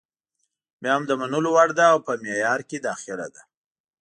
بیا 0.81 0.93
هم 0.95 1.03
د 1.07 1.11
منلو 1.19 1.49
وړ 1.55 1.69
ده 1.79 1.85
او 1.93 1.97
په 2.05 2.11
معیار 2.23 2.59
کې 2.69 2.77
داخله 2.87 3.27
ده. 3.33 3.41